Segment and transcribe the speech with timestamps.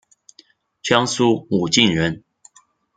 [0.81, 2.23] 江苏武进人。